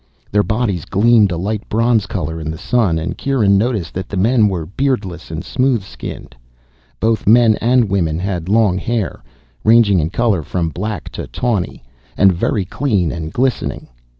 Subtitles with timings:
[0.31, 4.17] Their bodies gleamed a light bronze color in the sun, and Kieran noticed that the
[4.17, 6.35] men were beardless and smooth skinned.
[6.99, 9.23] Both men and women had long hair,
[9.63, 11.83] ranging in color from black to tawny,
[12.17, 13.89] and very clean and glistening.